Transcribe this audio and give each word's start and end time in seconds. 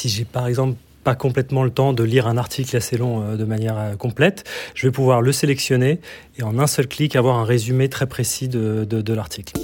Si 0.00 0.08
j'ai 0.08 0.24
par 0.24 0.46
exemple 0.46 0.76
pas 1.02 1.16
complètement 1.16 1.64
le 1.64 1.70
temps 1.70 1.92
de 1.92 2.04
lire 2.04 2.28
un 2.28 2.36
article 2.36 2.76
assez 2.76 2.96
long 2.96 3.20
euh, 3.20 3.36
de 3.36 3.44
manière 3.44 3.76
euh, 3.76 3.96
complète, 3.96 4.44
je 4.76 4.86
vais 4.86 4.92
pouvoir 4.92 5.22
le 5.22 5.32
sélectionner 5.32 5.98
et 6.38 6.44
en 6.44 6.56
un 6.60 6.68
seul 6.68 6.86
clic 6.86 7.16
avoir 7.16 7.36
un 7.36 7.44
résumé 7.44 7.88
très 7.88 8.06
précis 8.06 8.46
de, 8.46 8.84
de 8.84 9.12
l'article. 9.12 9.54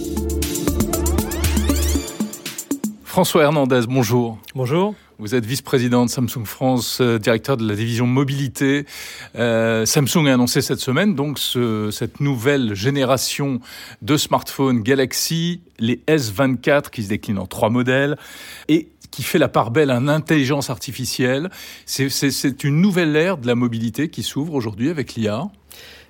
François 3.05 3.45
Hernandez, 3.45 3.83
bonjour. 3.87 4.39
Bonjour. 4.57 4.97
Vous 5.19 5.37
êtes 5.37 5.47
vice-président 5.47 6.05
de 6.05 6.11
Samsung 6.11 6.45
France, 6.45 6.98
euh, 7.01 7.21
directeur 7.21 7.57
de 7.57 7.66
la 7.66 7.77
division 7.77 8.09
mobilité. 8.09 8.87
Euh, 9.37 9.87
Samsung 9.87 10.27
a 10.27 10.35
annoncé 10.35 10.61
cette 10.61 10.80
semaine 10.80 11.14
donc 11.14 11.39
ce, 11.39 11.93
cette 11.93 12.19
nouvelle 12.19 12.75
génération 12.75 13.61
de 14.03 14.16
smartphones 14.16 14.82
Galaxy, 14.82 15.61
les 15.79 16.01
S24 16.09 16.91
qui 16.91 17.05
se 17.05 17.09
déclinent 17.09 17.39
en 17.39 17.46
trois 17.46 17.71
modèles 17.71 18.16
et 18.66 18.89
qui 19.15 19.23
fait 19.23 19.39
la 19.39 19.49
part 19.49 19.71
belle 19.71 19.93
à 19.93 20.01
l'intelligence 20.01 20.71
artificielle. 20.71 21.48
C'est 21.87 22.65
une 22.65 22.80
nouvelle 22.80 23.15
ère 23.15 23.38
de 23.38 23.47
la 23.47 23.55
mobilité 23.55 24.09
qui 24.09 24.25
s'ouvre 24.25 24.55
aujourd'hui 24.55 24.91
avec 24.91 25.15
l'IA. 25.15 25.51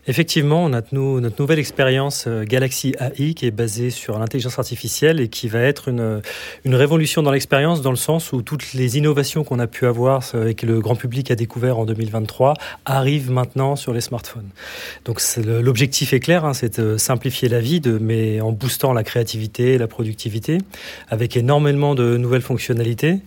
Effectivement, 0.07 0.63
on 0.65 0.73
a 0.75 0.83
notre 0.93 1.41
nouvelle 1.41 1.59
expérience 1.59 2.27
euh, 2.27 2.45
Galaxy 2.45 2.95
AI 3.01 3.33
qui 3.33 3.47
est 3.47 3.51
basée 3.51 3.89
sur 3.89 4.19
l'intelligence 4.19 4.59
artificielle 4.59 5.19
et 5.19 5.29
qui 5.29 5.49
va 5.49 5.61
être 5.61 5.89
une, 5.89 6.21
une 6.65 6.75
révolution 6.75 7.23
dans 7.23 7.31
l'expérience 7.31 7.81
dans 7.81 7.91
le 7.91 7.97
sens 7.97 8.33
où 8.33 8.43
toutes 8.43 8.75
les 8.75 8.99
innovations 8.99 9.45
qu'on 9.45 9.59
a 9.59 9.67
pu 9.67 9.87
avoir 9.87 10.23
euh, 10.35 10.49
et 10.49 10.55
que 10.55 10.67
le 10.67 10.81
grand 10.81 10.95
public 10.95 11.31
a 11.31 11.37
découvert 11.37 11.79
en 11.79 11.87
2023 11.87 12.55
arrivent 12.85 13.31
maintenant 13.31 13.77
sur 13.77 13.95
les 13.95 14.03
smartphones. 14.03 14.49
Donc 15.07 15.23
l'objectif 15.39 16.13
est 16.13 16.21
clair, 16.21 16.45
hein, 16.45 16.53
c'est 16.53 16.79
de 16.79 16.99
simplifier 16.99 17.49
la 17.49 17.61
vie, 17.61 17.81
mais 18.01 18.41
en 18.41 18.53
boostant 18.53 18.93
la 18.93 19.05
créativité 19.05 19.75
et 19.75 19.79
la 19.79 19.87
productivité, 19.87 20.59
avec 21.09 21.37
énormément 21.37 21.95
de 21.95 22.17
nouvelles 22.17 22.43
fonctionnalités 22.43 23.21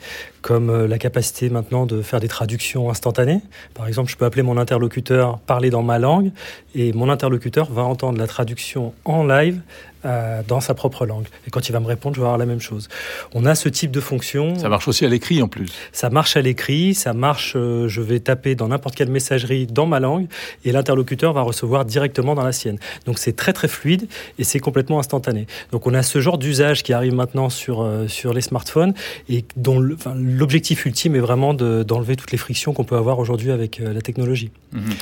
comme 0.48 0.70
euh, 0.70 0.88
la 0.88 0.98
capacité 0.98 1.50
maintenant 1.50 1.86
de 1.86 2.02
faire 2.02 2.22
des 2.22 2.30
traductions 2.30 2.89
instantanées. 2.89 3.41
Par 3.73 3.86
exemple, 3.86 4.09
je 4.09 4.16
peux 4.16 4.23
appeler 4.23 4.44
mon 4.44 4.58
interlocuteur, 4.58 5.39
parler 5.39 5.69
dans 5.69 5.84
ma 5.84 6.00
langue, 6.00 6.31
et 6.78 6.94
mon 6.94 7.09
interlocuteur 7.09 7.72
va 7.72 7.83
entendre 7.83 8.20
la 8.20 8.28
traduction 8.28 8.94
en 9.03 9.25
live 9.25 9.61
euh, 10.06 10.42
dans 10.47 10.61
sa 10.61 10.75
propre 10.75 11.08
langue. 11.08 11.25
Et 11.47 11.50
quand 11.50 11.67
il 11.67 11.72
va 11.72 11.80
me 11.80 11.88
répondre, 11.88 12.16
je 12.16 12.22
vais 12.22 12.25
avoir 12.25 12.38
la 12.38 12.45
même 12.45 12.61
chose. 12.61 12.88
On 13.34 13.45
a 13.45 13.56
ce 13.56 13.67
type 13.67 13.89
de 13.89 14.00
fonction. 14.00 14.58
Ça 14.59 14.69
marche 14.69 14.88
aussi 14.88 15.06
à 15.06 15.09
l'écrit 15.09 15.42
en 15.42 15.47
plus. 15.47 15.69
Ça 15.92 16.11
marche 16.11 16.38
à 16.38 16.42
l'écrit, 16.42 16.94
ça 16.94 17.14
marche, 17.14 17.53
euh, 17.56 17.88
je 17.88 18.00
vais 18.02 18.19
taper 18.19 18.53
dans 18.53 18.67
n'importe 18.67 18.94
quelle 18.94 19.09
messagerie 19.09 19.66
dans 19.66 19.88
ma 19.88 20.00
langue 20.00 20.28
et 20.66 20.72
l'interlocuteur 20.72 21.34
va 21.34 21.42
recevoir 21.42 21.84
directement 21.84 22.36
dans 22.36 22.44
la 22.44 22.52
sienne. 22.52 22.78
Donc 23.08 23.17
c'est 23.17 23.36
très 23.36 23.53
très 23.53 23.67
fluide 23.67 24.08
et 24.38 24.44
c'est 24.44 24.59
complètement 24.59 25.00
instantané. 25.00 25.47
Donc 25.72 25.88
on 25.88 25.95
a 25.95 26.03
ce 26.03 26.22
genre 26.22 26.38
d'usage 26.38 26.84
qui 26.84 26.94
arrive 26.94 27.16
maintenant 27.16 27.50
sur, 27.50 27.81
euh, 27.81 28.08
sur 28.08 28.36
les 28.36 28.41
smartphones 28.41 28.94
et 29.30 29.45
dont 29.56 29.80
l'objectif 29.80 30.86
ultime 30.86 31.16
est 31.16 31.22
vraiment 31.22 31.56
d'enlever 31.56 32.16
toutes 32.16 32.31
les 32.31 32.38
frictions 32.38 32.72
qu'on 32.72 32.84
peut 32.84 32.97
avoir 32.97 33.17
aujourd'hui 33.17 33.50
avec 33.50 33.80
la 33.80 34.02
technologie. 34.02 34.52
Mhm. 34.73 34.94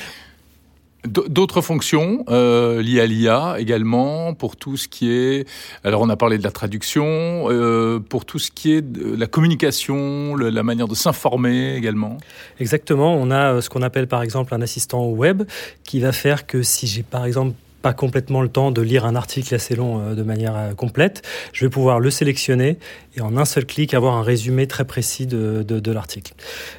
D'autres 1.06 1.60
fonctions 1.60 2.24
euh, 2.28 2.82
liées 2.82 3.00
à 3.00 3.06
l'IA 3.06 3.56
également 3.58 4.34
pour 4.34 4.56
tout 4.56 4.76
ce 4.76 4.88
qui 4.88 5.10
est. 5.10 5.48
Alors 5.84 6.00
on 6.02 6.08
a 6.08 6.16
parlé 6.16 6.38
de 6.38 6.42
la 6.42 6.50
traduction, 6.50 7.04
euh, 7.06 7.98
pour 7.98 8.24
tout 8.24 8.38
ce 8.38 8.50
qui 8.50 8.72
est 8.72 8.82
de 8.82 9.16
la 9.16 9.26
communication, 9.26 10.36
la 10.36 10.62
manière 10.62 10.88
de 10.88 10.94
s'informer 10.94 11.76
également. 11.76 12.18
Exactement. 12.60 13.14
On 13.14 13.30
a 13.30 13.54
euh, 13.54 13.60
ce 13.60 13.70
qu'on 13.70 13.82
appelle 13.82 14.06
par 14.06 14.22
exemple 14.22 14.54
un 14.54 14.62
assistant 14.62 15.06
web 15.06 15.42
qui 15.84 16.00
va 16.00 16.12
faire 16.12 16.46
que 16.46 16.62
si 16.62 16.86
j'ai 16.86 17.02
par 17.02 17.24
exemple 17.24 17.54
complètement 17.92 18.42
le 18.42 18.48
temps 18.48 18.70
de 18.70 18.82
lire 18.82 19.04
un 19.04 19.14
article 19.16 19.54
assez 19.54 19.74
long 19.74 20.00
euh, 20.00 20.14
de 20.14 20.22
manière 20.22 20.56
euh, 20.56 20.74
complète, 20.74 21.22
je 21.52 21.64
vais 21.64 21.70
pouvoir 21.70 22.00
le 22.00 22.10
sélectionner 22.10 22.78
et 23.16 23.20
en 23.20 23.36
un 23.36 23.44
seul 23.44 23.66
clic 23.66 23.94
avoir 23.94 24.14
un 24.14 24.22
résumé 24.22 24.66
très 24.66 24.84
précis 24.84 25.26
de, 25.26 25.62
de, 25.62 25.92
l'article. 25.92 26.34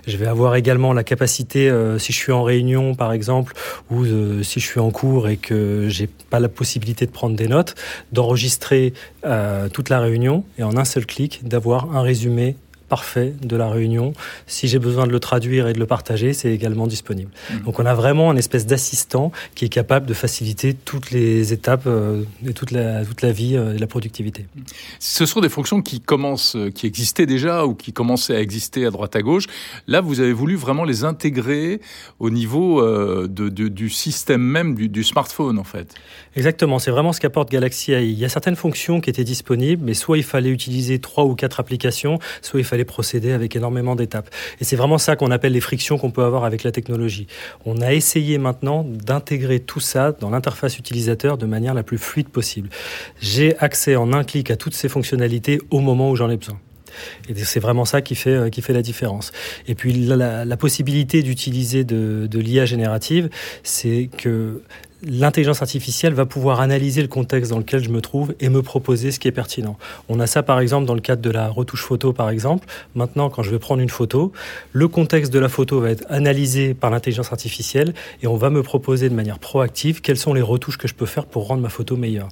Je 0.06 0.18
vais 0.18 0.28
avoir 0.28 0.56
également 0.56 0.94
la 0.94 1.04
capacité, 1.04 1.70
euh, 1.70 1.98
si 1.98 2.14
je 2.14 2.18
suis 2.18 2.32
en 2.32 2.44
réunion 2.44 2.96
par 2.96 3.12
exemple, 3.12 3.54
ou 3.90 4.06
si 4.44 4.60
je 4.60 4.66
suis 4.66 4.80
en 4.80 4.92
cours 4.92 5.30
et 5.30 5.38
que 5.38 5.88
j'ai 5.90 6.08
pas 6.08 6.40
la 6.40 6.50
possibilité 6.50 7.06
de 7.06 7.12
prendre 7.12 7.36
des 7.36 7.48
notes, 7.48 7.76
d'enregistrer 8.12 8.94
toute 9.74 9.90
la 9.90 10.00
réunion 10.00 10.44
et 10.58 10.64
en 10.64 10.78
un 10.78 10.86
seul 10.86 11.06
clic 11.06 11.48
d'avoir 11.48 11.96
un 11.96 12.02
résumé 12.02 12.56
parfait 12.90 13.34
de 13.42 13.56
la 13.56 13.70
réunion. 13.70 14.14
Si 14.46 14.68
j'ai 14.68 14.80
besoin 14.80 15.08
de 15.08 15.12
le 15.12 15.20
traduire 15.20 15.68
et 15.68 15.74
de 15.74 15.80
le 15.80 15.86
partager, 15.86 16.34
c'est 16.34 16.52
également 16.52 16.88
disponible. 16.88 17.32
Mmh. 17.52 17.60
Donc 17.66 17.80
on 17.80 17.86
a 17.86 17.94
vraiment 17.94 18.32
une 18.32 18.38
espèce 18.38 18.66
d'assistant 18.66 19.32
qui 19.56 19.66
est 19.66 19.70
capable 19.70 20.06
de 20.06 20.14
faciliter 20.14 20.74
toutes 20.74 21.12
les 21.12 21.54
étapes 21.54 21.84
euh, 21.88 22.24
et 22.46 22.54
toute 22.54 22.72
la, 22.72 23.06
toute 23.06 23.22
la 23.22 23.32
vie 23.32 23.56
euh, 23.56 23.76
et 23.76 23.78
la 23.78 23.88
productivité. 23.88 24.46
Ce 25.00 25.26
sont 25.26 25.42
des 25.42 25.50
fonctions 25.50 25.82
qui 25.82 26.00
commencent, 26.00 26.56
euh, 26.56 26.70
qui 26.70 26.88
existaient 26.88 27.26
déjà 27.26 27.66
ou 27.66 27.76
qui 27.76 27.94
commençaient 27.94 28.36
à 28.36 28.42
exister 28.42 28.86
à 28.86 28.92
droite 28.92 29.16
à 29.16 29.22
gauche. 29.22 29.46
Là, 29.88 30.02
vous 30.02 30.20
avez 30.20 30.34
voulu 30.34 30.56
vraiment 30.56 30.84
les 30.84 31.04
intégrer 31.04 31.82
au 32.20 32.30
niveau 32.30 32.82
de, 32.82 33.50
du 33.50 33.90
système 33.90 34.42
même 34.42 34.76
du, 34.76 34.90
du, 34.90 35.04
smartphone, 35.04 35.60
en 35.60 35.64
fait. 35.64 35.94
Exactement, 36.36 36.80
c'est 36.80 36.92
vraiment 36.92 37.14
ce 37.14 37.20
qu'apporte 37.20 37.50
Galaxy 37.50 37.94
AI. 37.94 38.10
Il 38.10 38.18
y 38.18 38.26
a 38.26 38.30
certaines 38.30 38.56
fonctions 38.56 39.02
qui 39.02 39.10
étaient 39.10 39.24
disponibles, 39.24 39.84
mais 39.84 39.94
soit 39.94 40.18
il 40.18 40.24
fallait 40.24 40.50
utiliser 40.50 41.00
trois 41.00 41.26
ou 41.26 41.36
quatre 41.36 41.60
applications, 41.60 42.20
soit 42.42 42.60
il 42.60 42.66
fallait 42.66 42.77
procéder 42.86 43.32
avec 43.32 43.56
énormément 43.56 43.96
d'étapes. 43.96 44.30
Et 44.60 44.64
c'est 44.64 44.76
vraiment 44.76 44.98
ça 44.98 45.16
qu'on 45.16 45.32
appelle 45.32 45.54
les 45.54 45.62
frictions 45.62 45.98
qu'on 45.98 46.12
peut 46.12 46.24
avoir 46.24 46.44
avec 46.44 46.64
la 46.64 46.72
technologie. 46.72 47.28
On 47.66 47.82
a 47.82 47.94
essayé 47.94 48.38
maintenant 48.38 48.84
d'intégrer 48.84 49.60
tout 49.60 49.80
ça 49.80 50.12
dans 50.12 50.30
l'interface 50.30 50.78
utilisateur 50.78 51.38
de 51.38 51.46
manière 51.46 51.74
la 51.74 51.84
plus 51.84 51.98
fluide 51.98 52.30
possible. 52.30 52.70
J'ai 53.20 53.58
accès 53.60 53.96
en 53.96 54.14
un 54.14 54.24
clic 54.24 54.52
à 54.52 54.56
toutes 54.56 54.76
ces 54.76 54.90
fonctionnalités 54.90 55.60
au 55.72 55.80
moment 55.80 56.10
où 56.12 56.16
j'en 56.16 56.30
ai 56.30 56.38
besoin. 56.38 56.60
Et 57.30 57.36
c'est 57.36 57.60
vraiment 57.60 57.86
ça 57.86 58.02
qui 58.02 58.16
fait, 58.16 58.32
euh, 58.32 58.50
la 58.70 58.82
différence. 58.82 59.32
Et 59.68 59.76
puis 59.76 59.94
la, 59.94 60.46
la 60.46 60.58
possibilité 60.58 61.22
d'utiliser 61.22 61.84
de, 61.84 62.28
de 62.30 62.40
l'IA 62.40 62.66
générative, 62.66 63.30
c'est 63.64 64.10
que 64.18 64.62
l'intelligence 65.04 65.62
artificielle 65.62 66.14
va 66.14 66.26
pouvoir 66.26 66.60
analyser 66.60 67.02
le 67.02 67.08
contexte 67.08 67.52
dans 67.52 67.60
lequel 67.60 67.84
je 67.84 67.90
me 67.90 68.02
trouve 68.02 68.34
et 68.40 68.50
me 68.50 68.62
proposer 68.62 69.12
ce 69.12 69.20
qui 69.20 69.28
est 69.28 69.32
pertinent. 69.32 69.78
On 70.10 70.20
a 70.20 70.28
ça 70.28 70.44
par 70.44 70.60
exemple 70.60 70.86
dans 70.86 70.96
le 70.96 71.02
cadre 71.02 71.22
de 71.22 71.30
la 71.30 71.50
retouche 71.50 71.84
photo 71.84 72.14
par 72.14 72.30
exemple. 72.30 72.68
Maintenant, 72.96 73.30
quand 73.30 73.44
je 73.44 73.52
vais 73.52 73.60
prendre 73.60 73.82
une 73.82 73.90
photo, 73.90 74.32
le 74.74 74.88
contexte 74.88 75.32
de 75.32 75.40
la 75.40 75.50
photo 75.50 75.80
va 75.80 75.92
être 75.92 76.06
analysé 76.10 76.74
par 76.74 76.90
l'intelligence 76.90 77.32
artificielle 77.32 77.94
et 78.22 78.28
on 78.28 78.38
va 78.38 78.50
me 78.50 78.64
proposer 78.64 79.10
de 79.10 79.14
manière 79.14 79.40
proactive 79.40 80.02
quelles 80.02 80.18
sont 80.18 80.34
les 80.34 80.42
retouches 80.42 80.78
que 80.78 80.88
je 80.88 80.96
peux 80.96 81.06
faire 81.06 81.26
pour 81.26 81.48
rendre 81.48 81.62
ma 81.62 81.70
photo 81.70 81.96
meilleure. 81.96 82.30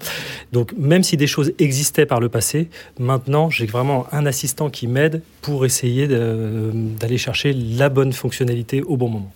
Donc 0.52 0.74
même 0.78 1.03
si 1.03 1.18
des 1.18 1.28
choses 1.28 1.53
existaient 1.59 2.06
par 2.06 2.20
le 2.20 2.30
passé, 2.30 2.70
maintenant 3.00 3.50
j'ai 3.50 3.66
vraiment 3.66 4.08
un 4.12 4.26
assistant 4.26 4.70
qui 4.70 4.88
m'aide 4.88 5.22
pour 5.42 5.66
essayer 5.66 6.08
d'aller 6.08 7.18
chercher 7.18 7.53
la 7.53 7.90
bonne 7.90 8.14
fonctionnalité 8.14 8.82
au 8.82 8.97
bon 8.97 9.09
moment. 9.09 9.32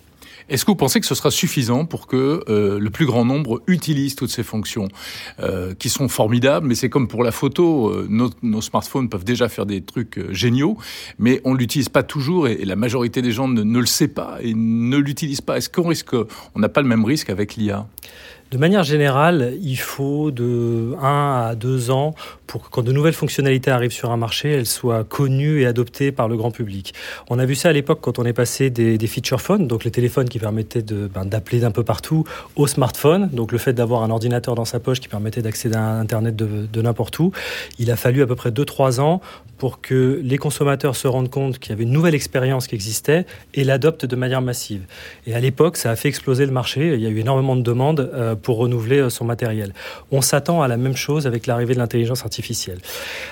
Est-ce 0.50 0.64
que 0.64 0.72
vous 0.72 0.76
pensez 0.76 0.98
que 0.98 1.06
ce 1.06 1.14
sera 1.14 1.30
suffisant 1.30 1.84
pour 1.84 2.08
que 2.08 2.42
euh, 2.48 2.80
le 2.80 2.90
plus 2.90 3.06
grand 3.06 3.24
nombre 3.24 3.62
utilise 3.68 4.16
toutes 4.16 4.30
ces 4.30 4.42
fonctions 4.42 4.88
euh, 5.38 5.74
qui 5.78 5.88
sont 5.88 6.08
formidables 6.08 6.66
Mais 6.66 6.74
c'est 6.74 6.88
comme 6.88 7.06
pour 7.06 7.22
la 7.22 7.30
photo, 7.30 7.88
euh, 7.88 8.08
nos, 8.10 8.60
smartphones 8.60 9.08
peuvent 9.08 9.24
déjà 9.24 9.48
faire 9.48 9.64
des 9.64 9.80
trucs 9.80 10.20
géniaux, 10.32 10.76
mais 11.20 11.40
on 11.44 11.54
l'utilise 11.54 11.88
pas 11.88 12.02
toujours 12.02 12.48
et, 12.48 12.64
la 12.64 12.74
majorité 12.74 13.22
des 13.22 13.30
gens 13.30 13.46
ne, 13.46 13.62
ne 13.62 13.78
le 13.78 13.86
sait 13.86 14.08
pas 14.08 14.38
et 14.42 14.52
ne 14.54 14.96
l'utilisent 14.96 15.40
pas. 15.40 15.56
Est-ce 15.56 15.70
qu'on 15.70 15.86
risque, 15.86 16.14
on 16.14 16.58
n'a 16.58 16.68
pas 16.68 16.82
le 16.82 16.88
même 16.88 17.04
risque 17.04 17.30
avec 17.30 17.54
l'IA 17.54 17.86
de 18.50 18.58
manière 18.58 18.82
générale, 18.82 19.54
il 19.62 19.76
faut 19.76 20.32
de 20.32 20.94
1 21.00 21.50
à 21.50 21.54
2 21.54 21.90
ans 21.92 22.14
pour 22.48 22.64
que 22.64 22.68
quand 22.68 22.82
de 22.82 22.90
nouvelles 22.90 23.14
fonctionnalités 23.14 23.70
arrivent 23.70 23.92
sur 23.92 24.10
un 24.10 24.16
marché, 24.16 24.50
elles 24.50 24.66
soient 24.66 25.04
connues 25.04 25.62
et 25.62 25.66
adoptées 25.66 26.10
par 26.10 26.26
le 26.26 26.36
grand 26.36 26.50
public. 26.50 26.92
On 27.28 27.38
a 27.38 27.46
vu 27.46 27.54
ça 27.54 27.68
à 27.68 27.72
l'époque 27.72 28.00
quand 28.02 28.18
on 28.18 28.24
est 28.24 28.32
passé 28.32 28.68
des, 28.68 29.06
feature 29.06 29.40
phones, 29.40 29.68
donc 29.68 29.84
les 29.84 29.92
téléphones 29.92 30.28
qui 30.28 30.40
permettaient 30.40 30.82
ben, 30.82 31.24
d'appeler 31.24 31.60
d'un 31.60 31.70
peu 31.70 31.84
partout, 31.84 32.24
au 32.56 32.66
smartphone, 32.66 33.28
donc 33.32 33.52
le 33.52 33.58
fait 33.58 33.72
d'avoir 33.72 34.02
un 34.02 34.10
ordinateur 34.10 34.56
dans 34.56 34.64
sa 34.64 34.80
poche 34.80 34.98
qui 34.98 35.06
permettait 35.06 35.42
d'accéder 35.42 35.76
à 35.76 35.98
Internet 35.98 36.34
de, 36.34 36.66
de 36.66 36.82
n'importe 36.82 37.16
où. 37.20 37.30
Il 37.78 37.92
a 37.92 37.96
fallu 37.96 38.20
à 38.20 38.26
peu 38.26 38.34
près 38.34 38.50
2-3 38.50 39.00
ans 39.00 39.20
pour 39.60 39.82
que 39.82 40.20
les 40.24 40.38
consommateurs 40.38 40.96
se 40.96 41.06
rendent 41.06 41.28
compte 41.28 41.58
qu'il 41.58 41.70
y 41.70 41.74
avait 41.74 41.82
une 41.82 41.92
nouvelle 41.92 42.14
expérience 42.14 42.66
qui 42.66 42.74
existait 42.74 43.26
et 43.52 43.62
l'adoptent 43.62 44.06
de 44.06 44.16
manière 44.16 44.40
massive. 44.40 44.80
Et 45.26 45.34
à 45.34 45.40
l'époque, 45.40 45.76
ça 45.76 45.90
a 45.90 45.96
fait 45.96 46.08
exploser 46.08 46.46
le 46.46 46.50
marché. 46.50 46.94
Il 46.94 47.00
y 47.00 47.06
a 47.06 47.10
eu 47.10 47.18
énormément 47.18 47.56
de 47.56 47.60
demandes 47.60 48.10
euh, 48.14 48.34
pour 48.42 48.58
renouveler 48.58 48.98
euh, 48.98 49.10
son 49.10 49.24
matériel. 49.24 49.72
On 50.10 50.22
s'attend 50.22 50.62
à 50.62 50.68
la 50.68 50.76
même 50.76 50.96
chose 50.96 51.26
avec 51.26 51.46
l'arrivée 51.46 51.74
de 51.74 51.78
l'intelligence 51.78 52.22
artificielle. 52.22 52.78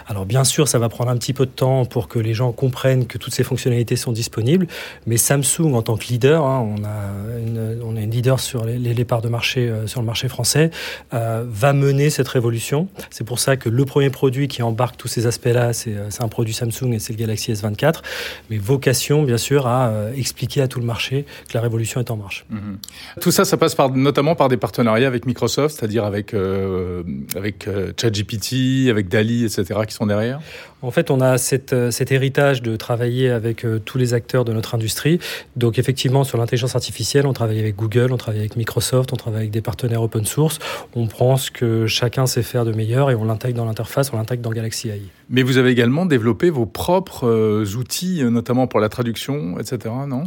Alors 0.07 0.27
bien 0.27 0.45
sûr, 0.45 0.69
ça 0.69 0.79
va 0.79 0.89
prendre 0.89 1.11
un 1.11 1.17
petit 1.17 1.33
peu 1.33 1.47
de 1.47 1.51
temps 1.51 1.85
pour 1.85 2.09
que 2.09 2.19
les 2.19 2.35
gens 2.35 2.53
comprennent 2.53 3.07
que 3.07 3.19
toutes 3.19 3.35
ces 3.35 3.45
fonctionnalités 3.45 3.97
sont 3.97 4.13
disponibles, 4.13 4.67
mais 5.07 5.17
Samsung 5.17 5.75
en 5.75 5.83
tant 5.83 5.97
que 5.97 6.07
leader, 6.07 6.45
hein, 6.45 6.61
on, 6.61 6.85
a 6.85 7.39
une, 7.39 7.81
on 7.83 7.91
est 7.91 7.91
une 7.91 7.97
leader 8.11 8.41
sur 8.41 8.65
les, 8.65 9.05
parts 9.05 9.23
de 9.23 9.29
marché 9.29 9.69
euh, 9.69 9.87
sur 9.87 10.01
le 10.01 10.07
marché 10.07 10.29
français, 10.29 10.71
euh, 11.15 11.45
va 11.49 11.73
mener 11.73 12.11
cette 12.11 12.29
révolution. 12.29 12.89
C'est 13.11 13.25
pour 13.25 13.39
ça 13.39 13.57
que 13.57 13.69
le 13.69 13.85
premier 13.85 14.11
produit 14.11 14.49
qui 14.49 14.63
embarque 14.63 14.97
tous 14.97 15.09
ces 15.09 15.27
aspects-là, 15.27 15.73
c'est 15.73 15.97
un 16.21 16.29
produit 16.29 16.55
Samsung 16.55 16.93
et 16.93 16.99
c'est 16.99 17.13
le 17.13 17.19
Galaxy 17.19 17.53
S24, 17.53 18.03
mais 18.51 18.59
vocation 18.59 19.23
bien 19.23 19.39
sûr 19.39 19.67
à 19.67 19.93
expliquer 20.17 20.63
à 20.63 20.69
tout 20.69 20.81
le 20.81 20.87
marché 20.87 21.25
que 21.49 21.55
la 21.55 21.61
révolution 21.61 22.01
est 22.01 22.11
en 22.11 22.17
marche. 22.17 22.45
Mm-hmm. 22.53 23.21
Tout 23.21 23.31
ça, 23.31 23.45
ça 23.45 23.57
passe 23.57 23.75
par, 23.75 23.91
notamment 23.91 24.35
par 24.35 24.49
des 24.49 24.57
partenariats 24.57 25.07
avec 25.07 25.27
Microsoft, 25.27 25.77
c'est-à-dire 25.79 26.05
avec, 26.05 26.35
euh, 26.35 27.03
avec 27.37 27.69
euh, 27.69 27.93
ChatGPT, 28.01 28.89
avec 28.91 29.09
DALI, 29.09 29.45
etc., 29.45 29.81
qui 29.87 29.95
sont 29.95 30.07
derrière? 30.07 30.41
En 30.81 30.91
fait, 30.93 31.11
on 31.11 31.21
a 31.21 31.37
euh, 31.73 31.91
cet 31.91 32.13
héritage 32.13 32.63
de 32.63 32.77
travailler 32.77 33.31
avec 33.31 33.65
euh, 33.65 33.81
tous 33.85 33.99
les 33.99 34.15
acteurs 34.15 34.45
de 34.45 34.53
notre 34.53 34.75
industrie. 34.75 35.19
Donc, 35.57 35.79
effectivement, 35.79 36.23
sur 36.23 36.39
l'intelligence 36.39 36.77
artificielle, 36.77 37.27
on 37.27 37.33
travaille 37.33 37.59
avec 37.59 37.75
Google, 37.75 38.13
on 38.13 38.17
travaille 38.17 38.41
avec 38.41 38.57
Microsoft, 38.57 39.13
on 39.13 39.17
travaille 39.17 39.41
avec 39.41 39.51
des 39.51 39.61
partenaires 39.61 40.03
open 40.03 40.25
source. 40.25 40.59
On 40.95 41.07
prend 41.09 41.37
ce 41.37 41.51
que 41.51 41.87
chacun 41.87 42.27
sait 42.27 42.43
faire 42.43 42.65
de 42.65 42.73
meilleur 42.73 43.11
et 43.11 43.17
on 43.17 43.25
l'intègre 43.25 43.57
dans 43.57 43.65
l'interface, 43.65 44.13
on 44.13 44.17
l'intègre 44.17 44.43
dans 44.43 44.53
Galaxy 44.53 44.89
AI. 44.89 45.03
Mais 45.31 45.43
vous 45.43 45.59
avez 45.59 45.71
également 45.71 46.07
développé 46.07 46.51
vos 46.51 46.67
propres 46.67 47.27
euh, 47.27 47.65
outils, 47.77 48.23
notamment 48.25 48.67
pour 48.67 48.81
la 48.81 48.89
traduction, 48.89 49.59
etc., 49.59 49.95
non 50.07 50.25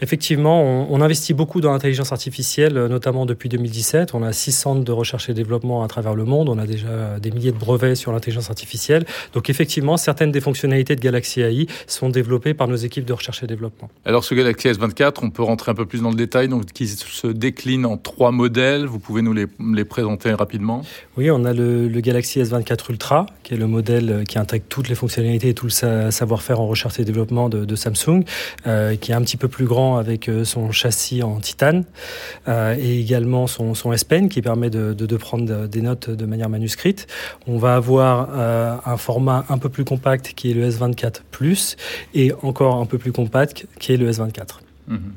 Effectivement, 0.00 0.62
on, 0.62 0.86
on, 0.90 1.00
investit 1.00 1.34
beaucoup 1.34 1.60
dans 1.60 1.72
l'intelligence 1.72 2.12
artificielle, 2.12 2.74
notamment 2.74 3.26
depuis 3.26 3.48
2017. 3.48 4.14
On 4.14 4.22
a 4.22 4.32
six 4.32 4.52
centres 4.52 4.84
de 4.84 4.92
recherche 4.92 5.28
et 5.28 5.34
développement 5.34 5.82
à 5.82 5.88
travers 5.88 6.14
le 6.14 6.24
monde. 6.24 6.48
On 6.48 6.58
a 6.58 6.66
déjà 6.66 7.18
des 7.20 7.30
milliers 7.30 7.52
de 7.52 7.58
brevets 7.58 7.96
sur 7.96 8.12
l'intelligence 8.12 8.50
artificielle. 8.50 9.06
Donc, 9.32 9.50
effectivement, 9.50 9.96
certaines 9.96 10.32
des 10.32 10.40
fonctionnalités 10.40 10.96
de 10.96 11.00
Galaxy 11.00 11.40
AI 11.40 11.66
sont 11.86 12.08
développées 12.08 12.54
par 12.54 12.68
nos 12.68 12.76
équipes 12.76 13.04
de 13.04 13.12
recherche 13.12 13.42
et 13.42 13.46
développement. 13.46 13.90
Alors, 14.04 14.24
ce 14.24 14.34
Galaxy 14.34 14.68
S24, 14.68 15.18
on 15.22 15.30
peut 15.30 15.42
rentrer 15.42 15.70
un 15.70 15.74
peu 15.74 15.86
plus 15.86 16.02
dans 16.02 16.10
le 16.10 16.16
détail, 16.16 16.48
donc 16.48 16.66
qui 16.66 16.88
se 16.88 17.26
décline 17.26 17.86
en 17.86 17.96
trois 17.96 18.30
modèles. 18.30 18.86
Vous 18.86 18.98
pouvez 18.98 19.22
nous 19.22 19.32
les, 19.32 19.46
les 19.74 19.84
présenter 19.84 20.32
rapidement 20.32 20.82
Oui, 21.16 21.30
on 21.30 21.44
a 21.44 21.52
le, 21.52 21.88
Galaxy 22.00 22.40
S24 22.40 22.90
Ultra, 22.90 23.26
qui 23.42 23.54
est 23.54 23.56
le 23.56 23.66
modèle 23.66 24.24
qui 24.28 24.33
intègre 24.38 24.64
toutes 24.68 24.88
les 24.88 24.94
fonctionnalités 24.94 25.50
et 25.50 25.54
tout 25.54 25.66
le 25.66 26.10
savoir-faire 26.10 26.60
en 26.60 26.66
recherche 26.66 26.98
et 27.00 27.04
développement 27.04 27.48
de, 27.48 27.74
Samsung, 27.76 28.24
euh, 28.66 28.96
qui 28.96 29.10
est 29.10 29.14
un 29.14 29.22
petit 29.22 29.36
peu 29.36 29.48
plus 29.48 29.66
grand 29.66 29.96
avec 29.96 30.28
euh, 30.28 30.44
son 30.44 30.70
châssis 30.70 31.22
en 31.22 31.40
titane 31.40 31.84
euh, 32.48 32.76
et 32.78 33.00
également 33.00 33.46
son, 33.46 33.74
son 33.74 33.92
S 33.92 34.04
Pen 34.04 34.28
qui 34.28 34.42
permet 34.42 34.70
de, 34.70 34.92
de, 34.92 35.06
de, 35.06 35.16
prendre 35.16 35.66
des 35.66 35.82
notes 35.82 36.10
de 36.10 36.26
manière 36.26 36.48
manuscrite. 36.48 37.06
On 37.46 37.58
va 37.58 37.76
avoir 37.76 38.30
un 38.86 38.96
format 38.96 39.44
un 39.48 39.58
peu 39.58 39.68
plus 39.68 39.84
compact 39.84 40.32
qui 40.34 40.50
est 40.50 40.54
le 40.54 40.68
S24 40.68 41.22
Plus 41.30 41.76
et 42.14 42.32
encore 42.42 42.76
un 42.76 42.86
peu 42.86 42.98
plus 42.98 43.12
compact 43.12 43.66
qui 43.78 43.92
est 43.92 43.96
le 43.96 44.10
S24. 44.10 44.60
Mhm. 44.88 45.12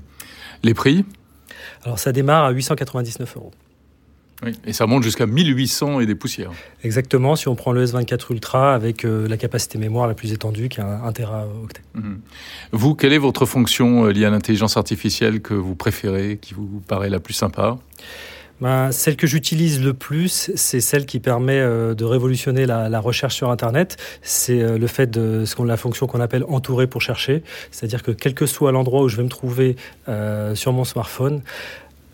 Les 0.64 0.74
prix? 0.74 1.06
Alors 1.84 2.00
ça 2.00 2.12
démarre 2.12 2.46
à 2.46 2.52
899 2.52 3.38
euros. 3.38 3.52
Oui, 4.44 4.52
et 4.66 4.74
ça 4.74 4.86
monte 4.86 5.04
jusqu'à 5.04 5.26
1800 5.26 6.00
et 6.00 6.06
des 6.06 6.14
poussières. 6.14 6.52
Exactement, 6.84 7.36
si 7.36 7.48
on 7.48 7.56
prend 7.56 7.72
le 7.72 7.84
S24 7.84 8.32
Ultra 8.32 8.76
avec 8.76 9.04
euh, 9.04 9.28
la 9.28 9.36
capacité 9.36 9.80
mémoire 9.80 10.08
la 10.08 10.14
plus 10.14 10.32
étendue 10.32 10.70
qui 10.70 10.80
est 10.80 10.84
1 10.84 11.12
Teraoctet. 11.12 11.82
Mhm. 11.96 12.20
Vous, 12.72 12.94
quelle 12.94 13.14
est 13.14 13.18
votre 13.18 13.46
fonction 13.46 14.06
euh, 14.06 14.12
liée 14.12 14.26
à 14.26 14.30
l'intelligence 14.30 14.78
artificielle 14.78 15.42
que 15.42 15.56
vous 15.56 15.76
préférez, 15.76 16.38
qui 16.40 16.54
vous 16.54 16.82
paraît 16.88 17.10
la 17.10 17.20
plus 17.20 17.34
sympa? 17.34 17.78
Ben, 18.60 18.92
celle 18.92 19.18
que 19.18 19.28
j'utilise 19.28 19.84
le 19.84 19.94
plus, 19.94 20.52
c'est 20.56 20.82
celle 20.82 21.06
qui 21.06 21.20
permet 21.20 21.60
euh, 21.60 21.94
de 21.94 22.04
révolutionner 22.06 22.66
la, 22.66 22.90
la, 22.90 23.00
recherche 23.00 23.36
sur 23.36 23.52
Internet. 23.52 23.98
C'est 24.24 24.62
euh, 24.62 24.80
le 24.80 24.88
fait 24.88 25.08
de 25.08 25.46
ce 25.46 25.56
qu'on 25.56 25.64
la 25.64 25.78
fonction 25.78 26.08
qu'on 26.08 26.22
appelle 26.22 26.44
entourer 26.48 26.88
pour 26.88 27.02
chercher, 27.02 27.44
c'est-à-dire 27.70 28.02
que 28.02 28.12
quel 28.12 28.34
que 28.34 28.48
soit 28.48 28.72
l'endroit 28.72 29.04
où 29.04 29.10
je 29.10 29.18
vais 29.18 29.24
me 29.24 29.30
trouver 29.30 29.76
euh, 30.10 30.56
sur 30.56 30.74
mon 30.74 30.86
smartphone, 30.86 31.42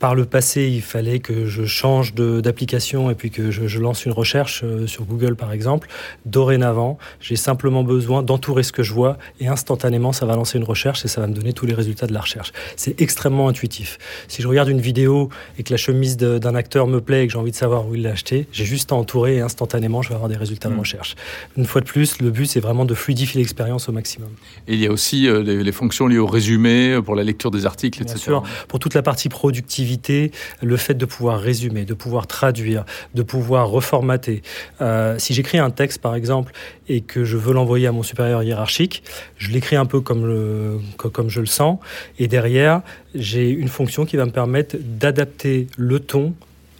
par 0.03 0.15
le 0.15 0.25
passé, 0.25 0.67
il 0.67 0.81
fallait 0.81 1.19
que 1.19 1.45
je 1.45 1.63
change 1.63 2.13
d'application 2.13 3.09
et 3.09 3.15
puis 3.15 3.31
que 3.31 3.51
je, 3.51 3.67
je, 3.67 3.79
lance 3.79 4.03
une 4.03 4.11
recherche 4.11 4.61
euh, 4.65 4.85
sur 4.85 5.05
Google, 5.05 5.37
par 5.37 5.53
exemple. 5.53 5.87
Dorénavant, 6.25 6.97
j'ai 7.21 7.37
simplement 7.37 7.85
besoin 7.85 8.21
d'entourer 8.21 8.63
ce 8.63 8.73
que 8.73 8.83
je 8.83 8.91
vois 8.91 9.17
et 9.39 9.47
instantanément, 9.47 10.11
ça 10.11 10.25
va 10.25 10.35
lancer 10.35 10.57
une 10.57 10.65
recherche 10.65 11.05
et 11.05 11.07
ça 11.07 11.21
va 11.21 11.27
me 11.27 11.33
donner 11.33 11.53
tous 11.53 11.65
les 11.65 11.73
résultats 11.73 12.05
de 12.05 12.11
la 12.11 12.19
recherche. 12.19 12.51
C'est 12.75 12.99
extrêmement 12.99 13.47
intuitif. 13.47 13.97
Si 14.27 14.41
je 14.41 14.47
regarde 14.49 14.67
une 14.67 14.81
vidéo 14.81 15.29
et 15.57 15.63
que 15.63 15.71
la 15.71 15.77
chemise 15.77 16.17
d'un 16.17 16.53
acteur 16.53 16.85
me 16.87 16.99
plaît 16.99 17.23
et 17.23 17.27
que 17.27 17.31
j'ai 17.31 17.39
envie 17.39 17.51
de 17.51 17.55
savoir 17.55 17.87
où 17.87 17.95
il 17.95 18.01
l'a 18.01 18.11
acheté, 18.11 18.45
j'ai 18.51 18.65
juste 18.65 18.91
à 18.91 18.95
entourer 18.95 19.37
et 19.37 19.39
instantanément, 19.39 20.01
je 20.01 20.09
vais 20.09 20.15
avoir 20.15 20.27
des 20.27 20.35
résultats 20.35 20.67
de 20.67 20.75
mmh. 20.75 20.79
recherche. 20.79 21.15
Une 21.55 21.65
fois 21.65 21.79
de 21.79 21.85
plus, 21.85 22.19
le 22.19 22.29
but, 22.29 22.47
c'est 22.47 22.59
vraiment 22.59 22.83
de 22.83 22.93
fluidifier 22.93 23.39
l'expérience 23.39 23.87
au 23.87 23.93
maximum. 23.93 24.31
Et 24.67 24.73
il 24.73 24.81
y 24.81 24.85
a 24.85 24.91
aussi 24.91 25.29
euh, 25.29 25.41
les, 25.41 25.63
les, 25.63 25.71
fonctions 25.71 26.07
liées 26.07 26.17
au 26.17 26.27
résumé, 26.27 26.99
pour 27.05 27.15
la 27.15 27.23
lecture 27.23 27.51
des 27.51 27.65
articles, 27.65 28.01
etc. 28.01 28.15
Bien 28.15 28.21
sûr, 28.21 28.43
pour 28.67 28.79
toute 28.79 28.95
la 28.95 29.01
partie 29.01 29.29
productivité 29.29 29.92
le 30.61 30.77
fait 30.77 30.93
de 30.93 31.05
pouvoir 31.05 31.39
résumer, 31.39 31.85
de 31.85 31.93
pouvoir 31.93 32.27
traduire, 32.27 32.85
de 33.13 33.23
pouvoir 33.23 33.69
reformater. 33.69 34.41
Euh, 34.81 35.17
si 35.19 35.33
j'écris 35.33 35.59
un 35.59 35.71
texte, 35.71 36.01
par 36.01 36.15
exemple, 36.15 36.53
et 36.87 37.01
que 37.01 37.23
je 37.23 37.37
veux 37.37 37.53
l'envoyer 37.53 37.87
à 37.87 37.91
mon 37.91 38.03
supérieur 38.03 38.43
hiérarchique, 38.43 39.03
je 39.37 39.51
l'écris 39.51 39.75
un 39.75 39.85
peu 39.85 40.01
comme, 40.01 40.81
comme 40.97 41.29
je 41.29 41.39
le 41.39 41.45
sens, 41.45 41.79
et 42.19 42.27
derrière, 42.27 42.81
j'ai 43.15 43.49
une 43.49 43.69
fonction 43.69 44.05
qui 44.05 44.17
va 44.17 44.25
me 44.25 44.31
permettre 44.31 44.77
d'adapter 44.79 45.67
le 45.77 45.99
ton 45.99 46.33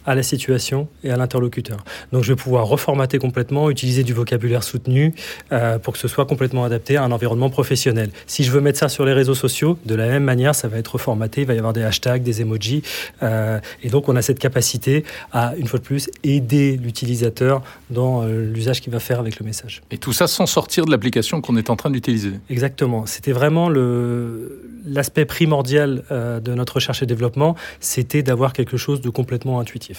à 0.06 0.14
la 0.14 0.22
situation 0.22 0.88
et 1.02 1.10
à 1.10 1.16
l'interlocuteur. 1.16 1.78
Donc 2.12 2.24
je 2.24 2.32
vais 2.32 2.36
pouvoir 2.36 2.66
reformater 2.66 3.18
complètement, 3.18 3.70
utiliser 3.70 4.04
du 4.04 4.12
vocabulaire 4.12 4.62
soutenu 4.62 5.14
euh, 5.52 5.78
pour 5.78 5.92
que 5.94 5.98
ce 5.98 6.08
soit 6.08 6.26
complètement 6.26 6.64
adapté 6.64 6.96
à 6.96 7.04
un 7.04 7.12
environnement 7.12 7.50
professionnel. 7.50 8.10
Si 8.26 8.44
je 8.44 8.50
veux 8.50 8.60
mettre 8.60 8.78
ça 8.78 8.88
sur 8.88 9.04
les 9.04 9.12
réseaux 9.12 9.34
sociaux, 9.34 9.78
de 9.84 9.94
la 9.94 10.06
même 10.06 10.24
manière, 10.24 10.54
ça 10.54 10.68
va 10.68 10.78
être 10.78 10.88
reformaté, 10.88 11.42
il 11.42 11.46
va 11.46 11.54
y 11.54 11.58
avoir 11.58 11.72
des 11.72 11.82
hashtags, 11.82 12.22
des 12.22 12.40
emojis, 12.40 12.82
euh, 13.22 13.58
et 13.82 13.88
donc 13.88 14.08
on 14.08 14.16
a 14.16 14.22
cette 14.22 14.38
capacité 14.38 15.04
à, 15.32 15.54
une 15.56 15.66
fois 15.66 15.78
de 15.78 15.84
plus, 15.84 16.10
aider 16.22 16.76
l'utilisateur 16.76 17.62
dans 17.90 18.22
euh, 18.22 18.50
l'usage 18.52 18.80
qu'il 18.80 18.92
va 18.92 19.00
faire 19.00 19.20
avec 19.20 19.38
le 19.38 19.46
message. 19.46 19.82
Et 19.90 19.98
tout 19.98 20.12
ça 20.12 20.26
sans 20.26 20.46
sortir 20.46 20.84
de 20.84 20.90
l'application 20.90 21.40
qu'on 21.40 21.56
est 21.56 21.70
en 21.70 21.76
train 21.76 21.90
d'utiliser. 21.90 22.32
Exactement. 22.50 23.06
C'était 23.06 23.32
vraiment 23.32 23.68
le 23.68 24.60
l'aspect 24.86 25.24
primordial 25.24 26.04
euh, 26.10 26.40
de 26.40 26.54
notre 26.54 26.74
recherche 26.74 27.02
et 27.02 27.06
développement, 27.06 27.56
c'était 27.80 28.22
d'avoir 28.22 28.52
quelque 28.52 28.76
chose 28.76 29.00
de 29.00 29.10
complètement 29.10 29.60
intuitif. 29.60 29.93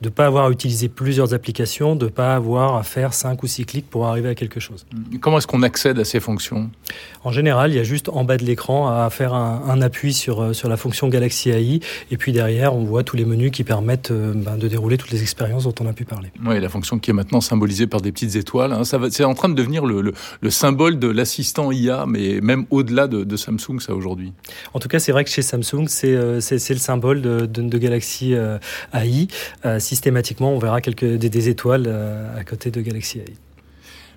De 0.00 0.08
ne 0.08 0.14
pas 0.14 0.26
avoir 0.26 0.46
à 0.46 0.50
utiliser 0.50 0.88
plusieurs 0.88 1.34
applications, 1.34 1.96
de 1.96 2.06
ne 2.06 2.10
pas 2.10 2.34
avoir 2.34 2.76
à 2.76 2.82
faire 2.82 3.14
cinq 3.14 3.42
ou 3.42 3.46
six 3.46 3.64
clics 3.64 3.88
pour 3.88 4.06
arriver 4.06 4.28
à 4.28 4.34
quelque 4.34 4.60
chose. 4.60 4.86
Comment 5.20 5.38
est-ce 5.38 5.46
qu'on 5.46 5.62
accède 5.62 5.98
à 5.98 6.04
ces 6.04 6.20
fonctions? 6.20 6.70
En 7.24 7.32
général, 7.32 7.70
il 7.72 7.76
y 7.76 7.80
a 7.80 7.84
juste 7.84 8.08
en 8.08 8.24
bas 8.24 8.36
de 8.36 8.44
l'écran 8.44 8.88
à 8.88 9.08
faire 9.10 9.34
un, 9.34 9.62
un, 9.68 9.82
appui 9.82 10.12
sur, 10.12 10.42
euh, 10.42 10.52
sur 10.52 10.68
la 10.68 10.76
fonction 10.76 11.08
Galaxy 11.08 11.50
AI, 11.50 11.80
et 12.10 12.16
puis 12.16 12.32
derrière, 12.32 12.74
on 12.74 12.84
voit 12.84 13.02
tous 13.02 13.16
les 13.16 13.24
menus 13.24 13.50
qui 13.50 13.64
permettent 13.64 14.10
euh, 14.10 14.32
ben, 14.34 14.56
de 14.56 14.68
dérouler 14.68 14.96
toutes 14.96 15.10
les 15.10 15.22
expériences 15.22 15.64
dont 15.64 15.74
on 15.80 15.86
a 15.86 15.92
pu 15.92 16.04
parler. 16.04 16.30
Oui, 16.44 16.60
la 16.60 16.68
fonction 16.68 16.98
qui 16.98 17.10
est 17.10 17.14
maintenant 17.14 17.40
symbolisée 17.40 17.86
par 17.86 18.00
des 18.00 18.12
petites 18.12 18.36
étoiles, 18.36 18.72
hein, 18.72 18.82
c'est 18.84 19.24
en 19.24 19.34
train 19.34 19.48
de 19.48 19.54
devenir 19.54 19.84
le, 19.84 20.00
le, 20.00 20.12
le 20.40 20.50
symbole 20.50 20.98
de 20.98 21.08
l'assistant 21.08 21.72
IA, 21.72 22.04
mais 22.06 22.40
même 22.40 22.66
au-delà 22.70 23.06
de, 23.06 23.24
de 23.24 23.36
Samsung, 23.36 23.80
ça 23.80 23.94
aujourd'hui. 23.94 24.32
En 24.74 24.78
tout 24.78 24.88
cas, 24.88 24.98
c'est 24.98 25.12
vrai 25.12 25.24
que 25.24 25.30
chez 25.30 25.42
Samsung, 25.42 25.86
c'est 25.88 26.14
euh, 26.14 26.40
le 26.50 26.76
symbole 26.76 27.22
de, 27.22 27.46
de, 27.46 27.62
de 27.62 27.78
Galaxy 27.78 28.34
euh, 28.34 28.58
AI. 28.92 29.28
Euh, 29.64 29.78
systématiquement, 29.78 30.52
on 30.54 30.58
verra 30.58 30.80
quelques, 30.80 31.04
des, 31.04 31.30
des 31.30 31.48
étoiles 31.48 31.88
à 32.36 32.44
côté 32.44 32.70
de 32.70 32.80
Galaxy 32.80 33.18
AI. 33.18 33.34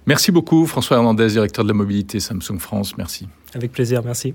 Merci 0.05 0.31
beaucoup, 0.31 0.65
François 0.65 0.97
Hernandez, 0.97 1.27
directeur 1.27 1.63
de 1.63 1.69
la 1.69 1.75
mobilité 1.75 2.19
Samsung 2.19 2.59
France. 2.59 2.97
Merci. 2.97 3.27
Avec 3.53 3.71
plaisir, 3.71 4.01
merci. 4.03 4.33